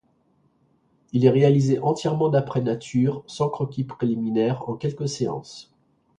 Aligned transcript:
Il 1.13 1.25
est 1.25 1.29
réalisé 1.29 1.77
entièrement 1.77 2.29
d'après 2.29 2.61
nature, 2.61 3.23
sans 3.27 3.49
croquis 3.49 3.83
préliminaires, 3.83 4.67
en 4.67 4.73
quelques 4.75 5.07
séances. 5.07 5.75